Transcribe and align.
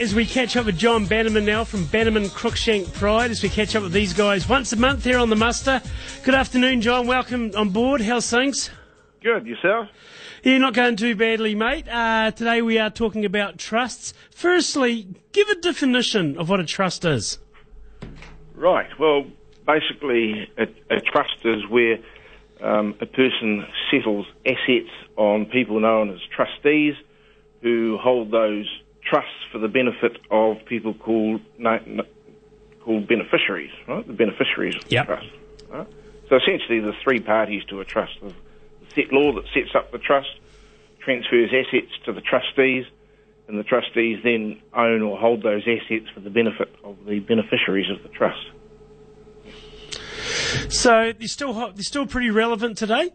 as 0.00 0.14
we 0.14 0.26
catch 0.26 0.56
up 0.56 0.66
with 0.66 0.76
John 0.76 1.06
Bannerman 1.06 1.44
now 1.44 1.64
from 1.64 1.84
Bannerman 1.86 2.24
Cruickshank 2.24 2.92
Pryde, 2.94 3.30
as 3.30 3.42
we 3.42 3.48
catch 3.48 3.76
up 3.76 3.82
with 3.82 3.92
these 3.92 4.12
guys 4.12 4.48
once 4.48 4.72
a 4.72 4.76
month 4.76 5.04
here 5.04 5.18
on 5.18 5.30
the 5.30 5.36
muster. 5.36 5.80
Good 6.24 6.34
afternoon, 6.34 6.80
John. 6.80 7.06
Welcome 7.06 7.52
on 7.56 7.70
board. 7.70 8.00
How's 8.00 8.28
things? 8.28 8.70
Good, 9.22 9.46
yourself? 9.46 9.88
You're 10.42 10.58
not 10.58 10.74
going 10.74 10.96
too 10.96 11.14
badly, 11.14 11.54
mate. 11.54 11.88
Uh, 11.88 12.30
today 12.32 12.60
we 12.62 12.78
are 12.78 12.90
talking 12.90 13.24
about 13.24 13.58
trusts. 13.58 14.12
Firstly, 14.30 15.06
give 15.32 15.48
a 15.48 15.56
definition 15.56 16.36
of 16.38 16.48
what 16.48 16.60
a 16.60 16.64
trust 16.64 17.04
is. 17.04 17.38
Right. 18.54 18.88
Well, 18.98 19.24
basically, 19.66 20.50
a, 20.58 20.64
a 20.94 21.00
trust 21.00 21.36
is 21.44 21.66
where 21.68 21.98
um, 22.62 22.94
a 23.00 23.06
person 23.06 23.66
settles 23.90 24.26
assets 24.44 24.90
on 25.16 25.46
people 25.46 25.80
known 25.80 26.10
as 26.10 26.18
trustees 26.34 26.94
who 27.62 27.98
hold 28.00 28.30
those 28.30 28.66
trusts 29.08 29.44
for 29.52 29.58
the 29.58 29.68
benefit 29.68 30.18
of 30.30 30.64
people 30.66 30.94
called 30.94 31.40
called 32.80 33.08
beneficiaries, 33.08 33.70
right? 33.88 34.06
The 34.06 34.12
beneficiaries 34.12 34.76
of 34.76 34.90
yep. 34.90 35.06
the 35.06 35.14
trust. 35.14 35.30
Right? 35.70 35.86
So 36.28 36.36
essentially, 36.36 36.80
there's 36.80 36.94
three 37.02 37.20
parties 37.20 37.64
to 37.70 37.80
a 37.80 37.84
trust. 37.84 38.18
The 38.94 39.06
law 39.10 39.32
that 39.32 39.44
sets 39.52 39.74
up 39.74 39.90
the 39.92 39.98
trust 39.98 40.28
transfers 41.04 41.50
assets 41.52 41.92
to 42.06 42.12
the 42.12 42.20
trustees, 42.20 42.86
and 43.46 43.58
the 43.58 43.62
trustees 43.62 44.20
then 44.24 44.60
own 44.74 45.02
or 45.02 45.18
hold 45.18 45.42
those 45.42 45.62
assets 45.62 46.08
for 46.14 46.20
the 46.20 46.30
benefit 46.30 46.74
of 46.82 46.96
the 47.06 47.20
beneficiaries 47.20 47.90
of 47.90 48.02
the 48.02 48.08
trust. 48.08 48.40
So 50.72 51.12
they're 51.12 51.28
still 51.28 51.52
they're 51.52 51.82
still 51.82 52.06
pretty 52.06 52.30
relevant 52.30 52.78
today. 52.78 53.12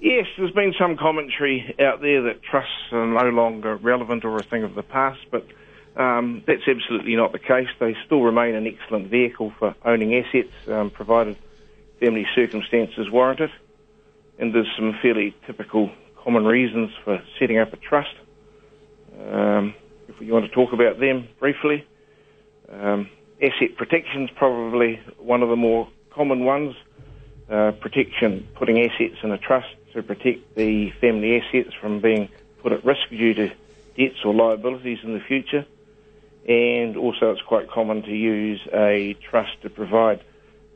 Yes, 0.00 0.26
there's 0.36 0.52
been 0.52 0.74
some 0.78 0.96
commentary 0.96 1.74
out 1.80 2.02
there 2.02 2.22
that 2.22 2.42
trusts 2.42 2.92
are 2.92 3.06
no 3.06 3.30
longer 3.30 3.76
relevant 3.76 4.24
or 4.24 4.36
a 4.36 4.42
thing 4.42 4.62
of 4.62 4.74
the 4.74 4.82
past, 4.82 5.20
but 5.30 5.46
um, 5.96 6.42
that's 6.46 6.68
absolutely 6.68 7.16
not 7.16 7.32
the 7.32 7.38
case. 7.38 7.68
They 7.80 7.96
still 8.04 8.20
remain 8.20 8.54
an 8.54 8.66
excellent 8.66 9.08
vehicle 9.08 9.54
for 9.58 9.74
owning 9.84 10.14
assets, 10.14 10.52
um, 10.68 10.90
provided 10.90 11.36
family 11.98 12.26
circumstances 12.34 13.10
warrant 13.10 13.40
it. 13.40 13.50
And 14.38 14.54
there's 14.54 14.68
some 14.76 14.98
fairly 15.00 15.34
typical 15.46 15.90
common 16.22 16.44
reasons 16.44 16.90
for 17.02 17.22
setting 17.38 17.58
up 17.58 17.72
a 17.72 17.78
trust. 17.78 18.14
Um, 19.18 19.74
if 20.08 20.20
you 20.20 20.30
want 20.34 20.44
to 20.44 20.50
talk 20.50 20.74
about 20.74 21.00
them 21.00 21.26
briefly, 21.40 21.86
um, 22.68 23.08
asset 23.40 23.76
protection 23.78 24.24
is 24.24 24.30
probably 24.36 25.00
one 25.18 25.42
of 25.42 25.48
the 25.48 25.56
more 25.56 25.88
common 26.10 26.44
ones. 26.44 26.74
Uh, 27.48 27.70
protection, 27.70 28.44
putting 28.56 28.80
assets 28.80 29.14
in 29.22 29.30
a 29.30 29.38
trust 29.38 29.68
to 29.92 30.02
protect 30.02 30.56
the 30.56 30.90
family 31.00 31.40
assets 31.40 31.72
from 31.80 32.00
being 32.00 32.28
put 32.60 32.72
at 32.72 32.84
risk 32.84 33.08
due 33.08 33.34
to 33.34 33.48
debts 33.96 34.24
or 34.24 34.34
liabilities 34.34 34.98
in 35.04 35.14
the 35.14 35.20
future. 35.20 35.64
And 36.48 36.96
also, 36.96 37.30
it's 37.30 37.42
quite 37.42 37.70
common 37.70 38.02
to 38.02 38.10
use 38.10 38.60
a 38.72 39.14
trust 39.30 39.62
to 39.62 39.70
provide 39.70 40.24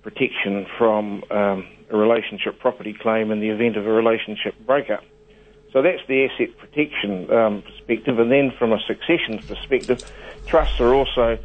protection 0.02 0.64
from 0.78 1.24
um, 1.32 1.66
a 1.90 1.96
relationship 1.96 2.60
property 2.60 2.92
claim 2.92 3.32
in 3.32 3.40
the 3.40 3.48
event 3.48 3.76
of 3.76 3.84
a 3.84 3.90
relationship 3.90 4.54
breakup. 4.64 5.02
So 5.72 5.82
that's 5.82 6.06
the 6.06 6.26
asset 6.26 6.56
protection 6.56 7.32
um, 7.32 7.62
perspective. 7.62 8.20
And 8.20 8.30
then 8.30 8.52
from 8.56 8.72
a 8.72 8.78
succession 8.86 9.38
perspective, 9.38 10.04
trusts 10.46 10.80
are 10.80 10.94
also 10.94 11.36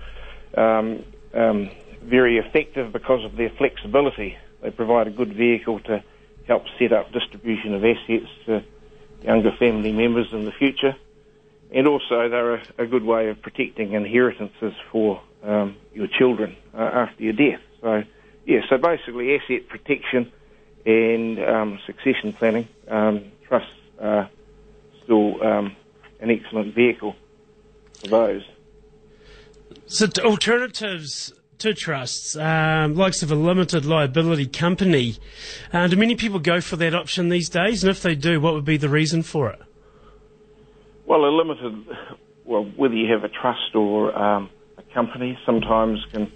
um, 0.55 1.03
um, 1.33 1.71
very 2.03 2.37
effective 2.37 2.93
because 2.93 3.25
of 3.25 3.37
their 3.37 3.49
flexibility. 3.49 4.37
They 4.65 4.71
provide 4.71 5.05
a 5.05 5.11
good 5.11 5.31
vehicle 5.31 5.79
to 5.81 6.03
help 6.47 6.63
set 6.79 6.91
up 6.91 7.11
distribution 7.11 7.75
of 7.75 7.85
assets 7.85 8.31
to 8.47 8.63
younger 9.21 9.51
family 9.59 9.91
members 9.91 10.33
in 10.33 10.45
the 10.45 10.51
future. 10.51 10.95
And 11.71 11.87
also, 11.87 12.27
they're 12.29 12.55
a, 12.55 12.63
a 12.79 12.87
good 12.87 13.03
way 13.03 13.29
of 13.29 13.39
protecting 13.43 13.93
inheritances 13.93 14.73
for 14.91 15.21
um, 15.43 15.75
your 15.93 16.07
children 16.07 16.55
uh, 16.73 16.77
after 16.77 17.21
your 17.21 17.33
death. 17.33 17.59
So, 17.81 18.03
yeah, 18.47 18.61
so 18.67 18.79
basically, 18.79 19.35
asset 19.35 19.67
protection 19.67 20.31
and 20.83 21.39
um, 21.45 21.79
succession 21.85 22.33
planning, 22.33 22.67
um, 22.87 23.25
trusts 23.47 23.69
are 24.01 24.31
still 25.03 25.43
um, 25.43 25.75
an 26.19 26.31
excellent 26.31 26.73
vehicle 26.73 27.15
for 27.99 28.07
those. 28.07 28.43
So, 29.85 30.07
alternatives 30.23 31.33
to 31.59 31.73
trusts, 31.73 32.35
um, 32.35 32.95
likes 32.95 33.23
of 33.23 33.31
a 33.31 33.35
limited 33.35 33.85
liability 33.85 34.45
company. 34.45 35.17
Uh, 35.71 35.87
do 35.87 35.95
many 35.95 36.15
people 36.15 36.39
go 36.39 36.61
for 36.61 36.75
that 36.75 36.93
option 36.93 37.29
these 37.29 37.49
days? 37.49 37.83
And 37.83 37.89
if 37.89 38.01
they 38.01 38.15
do, 38.15 38.39
what 38.39 38.53
would 38.53 38.65
be 38.65 38.77
the 38.77 38.89
reason 38.89 39.23
for 39.23 39.49
it? 39.49 39.61
Well, 41.05 41.23
a 41.25 41.29
limited, 41.29 41.85
well, 42.43 42.63
whether 42.75 42.95
you 42.95 43.11
have 43.13 43.23
a 43.23 43.29
trust 43.29 43.75
or 43.75 44.17
um, 44.17 44.49
a 44.77 44.81
company, 44.93 45.37
sometimes 45.45 46.03
can 46.11 46.31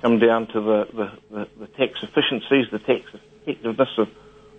come 0.00 0.18
down 0.18 0.46
to 0.48 0.60
the, 0.60 0.86
the, 0.92 1.12
the, 1.30 1.48
the, 1.60 1.66
tax 1.66 1.98
efficiencies, 2.02 2.66
the 2.72 2.78
tax 2.78 3.02
effectiveness 3.44 3.88
of 3.98 4.08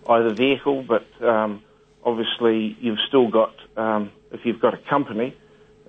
either 0.09 0.33
vehicle, 0.33 0.83
but 0.83 1.05
um, 1.25 1.61
obviously 2.03 2.77
you've 2.79 2.99
still 3.07 3.29
got, 3.29 3.53
um, 3.77 4.11
if 4.31 4.41
you've 4.45 4.61
got 4.61 4.73
a 4.73 4.79
company, 4.89 5.35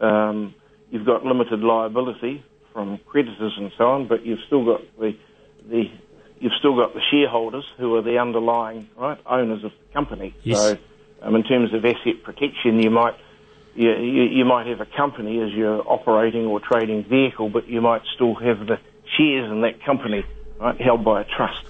um, 0.00 0.54
you've 0.90 1.06
got 1.06 1.24
limited 1.24 1.60
liability 1.60 2.44
from 2.74 2.98
creditors 3.06 3.54
and 3.56 3.72
so 3.78 3.84
on, 3.84 4.06
but 4.06 4.26
you've 4.26 4.40
still 4.46 4.66
got 4.66 4.82
the 4.98 5.16
the 5.66 5.90
you've 6.40 6.52
still 6.58 6.76
got 6.76 6.92
the 6.92 7.00
shareholders 7.10 7.64
who 7.78 7.94
are 7.94 8.02
the 8.02 8.18
underlying 8.18 8.90
right 8.98 9.18
owners 9.24 9.64
of 9.64 9.70
the 9.70 9.92
company. 9.94 10.34
Yes. 10.42 10.58
So, 10.58 10.78
um, 11.22 11.36
in 11.36 11.44
terms 11.44 11.72
of 11.72 11.82
asset 11.84 12.22
protection, 12.22 12.82
you 12.82 12.90
might 12.90 13.14
you, 13.74 13.90
you, 13.94 14.22
you 14.24 14.44
might 14.44 14.66
have 14.66 14.80
a 14.80 14.86
company 14.86 15.40
as 15.40 15.52
your 15.52 15.88
operating 15.90 16.44
or 16.46 16.60
trading 16.60 17.04
vehicle, 17.04 17.48
but 17.48 17.68
you 17.68 17.80
might 17.80 18.02
still 18.14 18.34
have 18.34 18.66
the 18.66 18.78
shares 19.16 19.50
in 19.50 19.62
that 19.62 19.82
company 19.82 20.24
right, 20.58 20.78
held 20.80 21.04
by 21.04 21.22
a 21.22 21.24
trust 21.24 21.64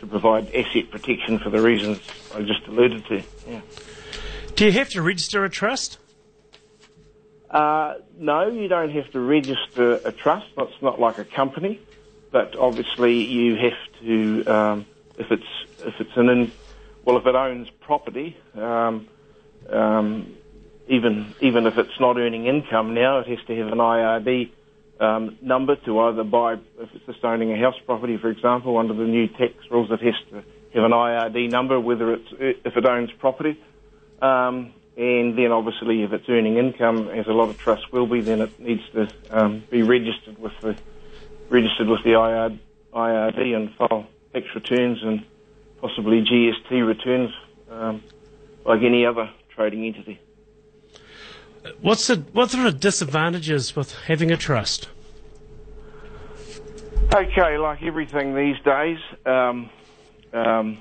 to 0.00 0.06
provide 0.06 0.54
asset 0.54 0.90
protection 0.90 1.38
for 1.38 1.50
the 1.50 1.60
reasons 1.60 2.00
I 2.34 2.42
just 2.42 2.66
alluded 2.68 3.06
to. 3.06 3.22
Yeah. 3.48 3.60
Do 4.54 4.66
you 4.66 4.72
have 4.72 4.90
to 4.90 5.02
register 5.02 5.44
a 5.44 5.50
trust? 5.50 5.98
Uh, 7.52 7.94
no, 8.18 8.48
you 8.50 8.68
don't 8.68 8.90
have 8.90 9.10
to 9.12 9.20
register 9.20 9.96
a 9.96 10.12
trust. 10.12 10.46
It's 10.56 10.82
not 10.82 11.00
like 11.00 11.18
a 11.18 11.26
company, 11.36 11.86
but 12.32 12.56
obviously 12.58 13.12
you 13.12 13.56
have 13.56 14.02
to 14.02 14.52
um, 14.52 14.86
if 15.18 15.26
it's 15.30 15.44
if 15.80 15.94
it's 16.00 16.10
an 16.16 16.28
in, 16.30 16.52
well 17.04 17.18
if 17.18 17.26
it 17.26 17.34
owns 17.34 17.68
property, 17.82 18.36
um, 18.54 19.08
um, 19.72 20.38
even 20.88 21.34
even 21.40 21.66
if 21.66 21.74
it's 21.76 22.00
not 22.00 22.16
earning 22.18 22.46
income 22.46 22.94
now, 22.94 23.20
it 23.20 23.28
has 23.28 23.38
to 23.48 23.56
have 23.56 23.68
an 23.68 23.78
IRD 23.78 24.50
um, 25.00 25.38
number 25.42 25.76
to 25.86 26.00
either 26.00 26.24
buy 26.24 26.54
if 26.54 26.88
it's 26.94 27.06
just 27.06 27.24
owning 27.24 27.52
a 27.52 27.58
house 27.58 27.76
property, 27.86 28.16
for 28.20 28.30
example, 28.30 28.78
under 28.78 28.94
the 28.94 29.04
new 29.04 29.28
tax 29.28 29.54
rules, 29.70 29.90
it 29.90 30.00
has 30.00 30.14
to 30.30 30.36
have 30.74 30.84
an 30.84 30.92
IRD 30.92 31.50
number 31.50 31.78
whether 31.78 32.14
it's 32.14 32.28
if 32.40 32.76
it 32.76 32.86
owns 32.86 33.10
property. 33.20 33.58
Um, 34.22 34.74
and 34.96 35.38
then 35.38 35.52
obviously 35.52 36.02
if 36.02 36.12
it's 36.12 36.28
earning 36.28 36.56
income, 36.58 37.08
as 37.08 37.26
a 37.26 37.32
lot 37.32 37.48
of 37.48 37.58
trusts 37.58 37.90
will 37.92 38.06
be, 38.06 38.20
then 38.20 38.40
it 38.42 38.60
needs 38.60 38.82
to 38.92 39.08
um, 39.30 39.64
be 39.70 39.82
registered 39.82 40.38
with 40.38 40.52
the 40.60 40.76
registered 41.48 41.88
with 41.88 42.02
the 42.02 42.10
IRD, 42.10 42.58
IRD 42.94 43.56
and 43.56 43.74
file 43.74 44.06
tax 44.32 44.46
returns 44.54 45.02
and 45.02 45.24
possibly 45.80 46.22
GST 46.22 46.86
returns 46.86 47.30
um, 47.70 48.02
like 48.64 48.82
any 48.82 49.06
other 49.06 49.30
trading 49.54 49.86
entity. 49.86 50.20
What's 51.80 52.08
the 52.08 52.16
what 52.32 52.54
are 52.54 52.64
the 52.64 52.76
disadvantages 52.76 53.76
with 53.76 53.94
having 54.06 54.30
a 54.30 54.36
trust? 54.36 54.88
Okay, 57.14 57.58
like 57.58 57.82
everything 57.82 58.34
these 58.34 58.58
days, 58.64 58.98
um, 59.26 59.70
um 60.32 60.78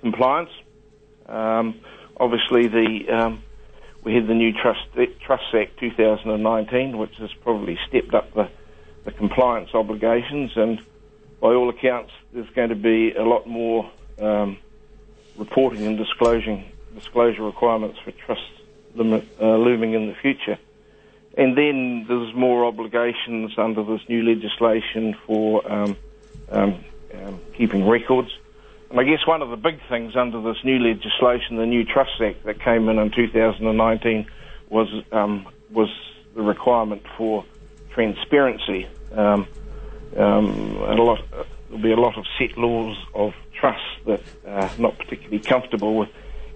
compliance. 0.00 0.50
Obviously 2.18 2.68
the 2.68 3.10
um, 3.10 3.42
we 4.04 4.14
had 4.14 4.26
the 4.26 4.34
new 4.34 4.52
Trust 4.52 4.86
Trust 5.20 5.54
Act 5.54 5.78
2019, 5.78 6.98
which 6.98 7.16
has 7.16 7.32
probably 7.42 7.78
stepped 7.88 8.14
up 8.14 8.32
the, 8.34 8.48
the 9.04 9.10
compliance 9.10 9.70
obligations, 9.74 10.52
and 10.56 10.80
by 11.40 11.48
all 11.48 11.70
accounts, 11.70 12.12
there's 12.32 12.48
going 12.50 12.68
to 12.68 12.74
be 12.74 13.12
a 13.12 13.24
lot 13.24 13.46
more 13.46 13.90
um, 14.20 14.58
reporting 15.36 15.86
and 15.86 15.96
disclosing 15.96 16.64
disclosure 16.94 17.42
requirements 17.42 17.98
for 18.04 18.12
trusts 18.12 18.46
uh, 18.96 19.56
looming 19.56 19.94
in 19.94 20.06
the 20.06 20.14
future. 20.14 20.58
And 21.36 21.58
then 21.58 22.04
there's 22.06 22.32
more 22.34 22.64
obligations 22.64 23.58
under 23.58 23.82
this 23.82 24.00
new 24.08 24.22
legislation 24.22 25.16
for 25.26 25.70
um, 25.70 25.96
um, 26.50 26.84
um 27.14 27.40
keeping 27.56 27.88
records. 27.88 28.30
I 28.96 29.02
guess 29.02 29.26
one 29.26 29.42
of 29.42 29.50
the 29.50 29.56
big 29.56 29.80
things 29.88 30.14
under 30.14 30.40
this 30.40 30.62
new 30.62 30.78
legislation, 30.78 31.56
the 31.56 31.66
new 31.66 31.84
Trust 31.84 32.12
Act 32.20 32.44
that 32.44 32.60
came 32.60 32.88
in 32.88 32.98
in 32.98 33.10
2019, 33.10 34.26
was 34.68 34.88
um, 35.10 35.48
was 35.72 35.88
the 36.36 36.42
requirement 36.42 37.02
for 37.18 37.44
transparency. 37.92 38.86
Um, 39.10 39.48
um, 40.16 40.76
a 40.76 40.94
lot 40.94 41.18
there'll 41.68 41.82
be 41.82 41.90
a 41.90 41.96
lot 41.96 42.16
of 42.16 42.24
settlors 42.38 42.96
of 43.14 43.32
trusts 43.58 43.82
that 44.06 44.22
are 44.46 44.72
not 44.78 44.96
particularly 44.96 45.40
comfortable 45.40 45.96
with 45.96 46.10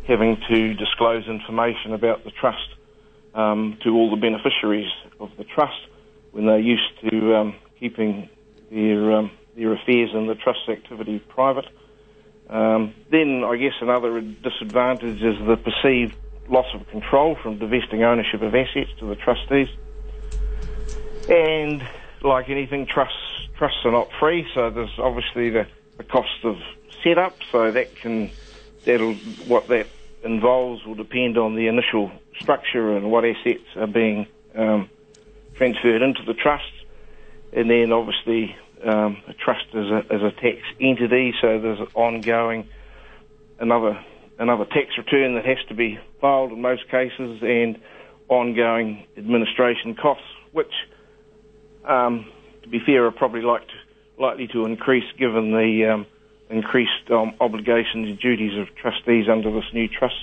having 0.07 0.37
to 0.49 0.75
disclose 0.75 1.27
information 1.27 1.93
about 1.93 2.23
the 2.23 2.31
trust 2.31 2.69
um, 3.35 3.79
to 3.83 3.91
all 3.91 4.11
the 4.11 4.17
beneficiaries 4.17 4.91
of 5.19 5.31
the 5.39 5.45
trust 5.45 5.81
when 6.31 6.47
they're 6.47 6.61
used 6.61 7.01
to 7.11 7.35
um, 7.35 7.57
keeping 7.81 8.29
their 8.71 9.13
um, 9.13 9.33
their 9.57 9.73
affairs 9.73 10.11
and 10.15 10.29
the 10.29 10.37
trust 10.37 10.69
activity 10.69 11.19
private. 11.19 11.67
Um, 12.49 12.95
then 13.11 13.45
I 13.45 13.57
guess 13.57 13.75
another 13.81 14.21
disadvantage 14.21 15.21
is 15.21 15.37
the 15.47 15.57
perceived 15.57 16.15
loss 16.49 16.67
of 16.75 16.87
control 16.89 17.37
from 17.43 17.59
divesting 17.59 18.03
ownership 18.03 18.41
of 18.41 18.55
assets 18.55 18.91
to 19.01 19.07
the 19.09 19.17
trustees. 19.17 19.69
And 21.29 21.83
like 22.23 22.49
anything, 22.49 22.87
trusts 22.93 23.15
trusts 23.59 23.79
are 23.85 23.93
not 23.93 24.09
free, 24.19 24.47
so 24.55 24.71
there's 24.71 24.99
obviously 24.99 25.51
the, 25.51 25.65
the 25.99 26.05
cost 26.05 26.45
of 26.45 26.57
setup. 27.05 27.37
So 27.53 27.71
that 27.73 27.97
can 28.01 28.33
that'll 28.87 29.15
what 29.47 29.69
that 29.69 29.91
involves 30.25 30.85
will 30.87 30.95
depend 30.95 31.37
on 31.37 31.55
the 31.55 31.69
initial 31.69 32.11
structure 32.41 32.97
and 32.97 33.11
what 33.11 33.25
assets 33.25 33.65
are 33.77 33.87
being 33.87 34.27
um, 34.57 34.89
transferred 35.57 36.03
into 36.03 36.21
the 36.27 36.35
trust, 36.35 36.65
and 37.53 37.69
then 37.69 37.93
obviously 37.93 38.57
um, 38.85 39.23
a 39.29 39.35
trust 39.35 39.67
as 39.75 39.87
a, 39.87 39.99
is 40.15 40.23
a 40.23 40.33
tax 40.41 40.59
entity, 40.81 41.35
so 41.41 41.61
there's 41.61 41.81
ongoing 41.95 42.69
another 43.59 43.99
another 44.39 44.65
tax 44.67 44.97
return 44.97 45.35
that 45.35 45.45
has 45.45 45.59
to 45.69 45.75
be 45.75 45.99
filed 46.21 46.53
in 46.53 46.61
most 46.61 46.89
cases, 46.89 47.43
and 47.43 47.79
ongoing 48.29 49.05
administration 49.17 49.95
costs, 49.95 50.25
which, 50.53 50.73
um, 51.85 52.31
to 52.63 52.69
be 52.69 52.79
fair, 52.85 53.07
are 53.07 53.11
probably 53.11 53.43
like 53.43 53.67
to, 53.67 54.23
likely 54.23 54.47
to 54.49 54.65
increase 54.65 55.05
given 55.19 55.51
the 55.51 55.93
um, 55.93 56.07
increased 56.51 57.11
um, 57.11 57.35
obligations 57.41 58.09
and 58.09 58.19
duties 58.19 58.59
of 58.59 58.75
trustees 58.77 59.27
under 59.29 59.51
this 59.51 59.65
new 59.73 59.89
Trust 59.89 60.15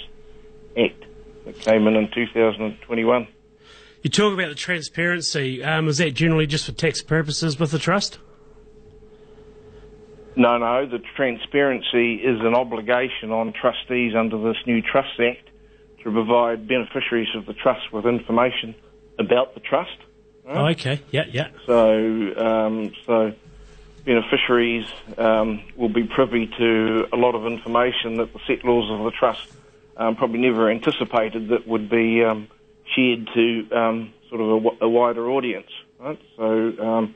Act 0.78 1.04
that 1.46 1.60
came 1.60 1.88
in 1.88 1.96
in 1.96 2.10
2021. 2.14 3.28
You 4.02 4.10
talk 4.10 4.34
about 4.34 4.50
the 4.50 4.56
transparency. 4.56 5.64
Um, 5.64 5.88
is 5.88 5.98
that 5.98 6.12
generally 6.14 6.46
just 6.46 6.66
for 6.66 6.72
tax 6.72 7.02
purposes 7.02 7.60
with 7.60 7.72
the 7.72 7.80
trust? 7.80 8.20
No, 10.36 10.58
no. 10.58 10.86
The 10.86 11.00
transparency 11.16 12.16
is 12.16 12.42
an 12.42 12.56
obligation 12.56 13.32
on 13.32 13.54
trustees 13.54 14.14
under 14.16 14.38
this 14.38 14.58
new 14.66 14.82
Trust 14.82 15.20
Act 15.20 15.50
to 16.04 16.12
provide 16.12 16.68
beneficiaries 16.68 17.34
of 17.36 17.46
the 17.46 17.54
trust 17.54 17.92
with 17.92 18.06
information 18.06 18.76
about 19.18 19.54
the 19.54 19.60
trust. 19.60 19.98
Right? 20.46 20.58
Oh, 20.58 20.68
okay. 20.68 21.02
Yeah, 21.12 21.26
yeah. 21.32 21.48
So, 21.66 22.38
um, 22.38 22.94
so 23.06 23.34
beneficiaries 24.06 24.86
um, 25.18 25.64
will 25.76 25.90
be 25.90 26.04
privy 26.04 26.48
to 26.60 27.08
a 27.12 27.18
lot 27.18 27.34
of 27.34 27.46
information 27.46 28.18
that 28.18 28.32
the 28.34 28.40
settlors 28.46 28.90
of 28.92 29.04
the 29.04 29.12
trust 29.12 29.48
um, 29.98 30.16
probably 30.16 30.40
never 30.40 30.70
anticipated 30.70 31.50
that 31.50 31.68
would 31.68 31.90
be 31.90 32.24
um, 32.24 32.48
shared 32.94 33.28
to 33.34 33.68
um, 33.72 34.14
sort 34.30 34.42
of 34.42 34.50
a, 34.50 34.86
a, 34.86 34.90
wider 34.90 35.30
audience. 35.30 35.70
Right? 36.00 36.20
So, 36.36 36.44
um, 36.44 37.16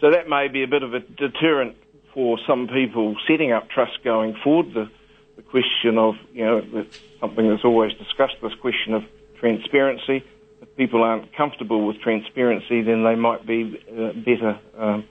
so 0.00 0.10
that 0.10 0.28
may 0.28 0.48
be 0.48 0.62
a 0.62 0.66
bit 0.66 0.82
of 0.82 0.92
a 0.92 1.00
deterrent 1.00 1.76
for 2.20 2.38
some 2.46 2.68
people 2.68 3.16
setting 3.26 3.50
up 3.50 3.70
trusts 3.70 3.96
going 4.04 4.36
forward. 4.44 4.74
The, 4.74 4.90
the 5.36 5.42
question 5.42 5.96
of, 5.96 6.16
you 6.34 6.44
know, 6.44 6.84
something 7.18 7.48
that's 7.48 7.64
always 7.64 7.94
discussed, 7.94 8.34
this 8.42 8.52
question 8.60 8.92
of 8.92 9.04
transparency. 9.38 10.22
If 10.60 10.76
people 10.76 11.02
aren't 11.02 11.32
comfortable 11.34 11.86
with 11.86 11.98
transparency, 12.02 12.82
then 12.82 13.04
they 13.04 13.14
might 13.14 13.46
be 13.46 13.82
uh, 13.90 14.12
better 14.12 14.58
um, 14.76 15.04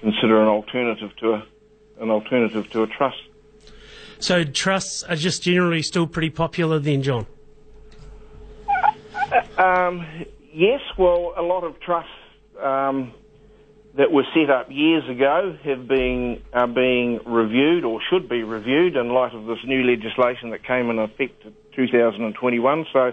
consider 0.00 0.42
an 0.42 0.48
alternative 0.48 1.14
to 1.18 1.34
a, 1.34 1.46
an 2.00 2.10
alternative 2.10 2.68
to 2.70 2.82
a 2.82 2.88
trust. 2.88 3.22
So 4.18 4.42
trusts 4.42 5.04
are 5.04 5.14
just 5.14 5.44
generally 5.44 5.82
still 5.82 6.08
pretty 6.08 6.30
popular 6.30 6.80
then, 6.80 7.02
John? 7.02 7.26
Um, 9.56 10.04
yes, 10.52 10.80
well, 10.98 11.32
a 11.36 11.42
lot 11.42 11.62
of 11.62 11.78
trusts 11.78 12.10
um, 12.60 13.14
that 13.94 14.12
were 14.12 14.24
set 14.34 14.50
up 14.50 14.68
years 14.70 15.08
ago 15.08 15.56
have 15.64 15.88
been 15.88 16.42
are 16.52 16.68
being 16.68 17.20
reviewed 17.26 17.84
or 17.84 18.00
should 18.08 18.28
be 18.28 18.42
reviewed 18.42 18.96
in 18.96 19.08
light 19.08 19.34
of 19.34 19.46
this 19.46 19.58
new 19.64 19.82
legislation 19.82 20.50
that 20.50 20.62
came 20.64 20.90
in 20.90 20.98
effect 20.98 21.44
in 21.44 21.54
2021. 21.74 22.86
So, 22.92 23.12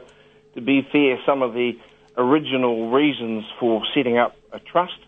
to 0.55 0.61
be 0.61 0.87
fair, 0.91 1.19
some 1.25 1.41
of 1.41 1.53
the 1.53 1.73
original 2.15 2.91
reasons 2.91 3.43
for 3.59 3.83
setting 3.93 4.17
up 4.17 4.35
a 4.51 4.59
trust 4.59 4.99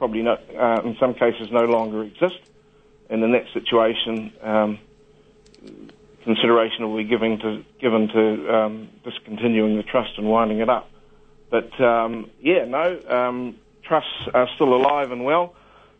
probably 0.00 0.22
not, 0.22 0.40
uh, 0.58 0.80
in 0.82 0.96
some 0.98 1.12
cases 1.12 1.52
no 1.52 1.66
longer 1.66 2.02
exist. 2.02 2.40
And 3.10 3.22
in 3.22 3.32
that 3.32 3.44
situation, 3.52 4.32
um, 4.42 4.78
consideration 6.24 6.88
will 6.88 6.96
be 6.96 7.04
given 7.04 7.38
to 7.40 7.64
given 7.80 8.08
to 8.08 8.54
um, 8.54 8.88
discontinuing 9.04 9.76
the 9.76 9.82
trust 9.82 10.12
and 10.16 10.26
winding 10.26 10.60
it 10.60 10.70
up. 10.70 10.88
But 11.50 11.78
um, 11.80 12.30
yeah, 12.40 12.64
no, 12.64 12.98
um, 13.08 13.56
trusts 13.90 14.28
are 14.32 14.48
still 14.54 14.72
alive 14.72 15.10
and 15.10 15.24
well. 15.24 15.52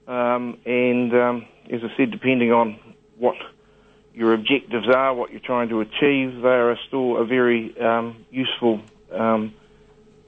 Um, 0.07 0.59
and 0.65 1.13
um, 1.13 1.47
as 1.69 1.81
I 1.83 1.97
said, 1.97 2.13
depending 2.13 2.53
on 2.53 2.79
what 3.19 3.35
your 4.15 4.33
objectives 4.33 4.87
are, 4.89 5.13
what 5.13 5.33
you're 5.33 5.41
trying 5.41 5.71
to 5.71 5.81
achieve, 5.81 6.41
they 6.41 6.49
are 6.49 6.79
still 6.87 7.17
a 7.17 7.25
very 7.25 7.75
useful 8.31 8.81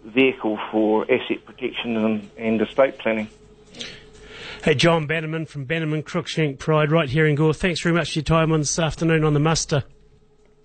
vehicle 0.04 0.58
for 0.72 1.04
asset 1.04 1.44
protection 1.44 1.96
and, 1.96 2.30
and 2.36 2.60
estate 2.60 2.98
planning. 2.98 3.28
Hey, 4.64 4.74
John 4.74 5.06
Bannerman 5.06 5.46
from 5.46 5.64
Bannerman 5.64 6.02
Cruickshank 6.02 6.58
Pryde 6.58 6.90
right 6.90 7.08
here 7.08 7.26
in 7.26 7.36
Gore. 7.36 7.54
Thanks 7.54 7.80
very 7.80 7.94
much 7.94 8.12
for 8.12 8.18
your 8.18 8.24
time 8.24 8.50
on 8.52 8.60
this 8.60 8.78
afternoon 8.78 9.22
on 9.24 9.34
the 9.34 9.40
muster. 9.40 9.84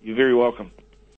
You're 0.01 0.15
very 0.15 0.35
welcome. 0.35 0.71